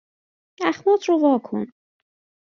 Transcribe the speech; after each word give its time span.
اخمات 0.69 1.01
رو 1.07 1.15
وا 1.21 1.33
کن 1.45 1.63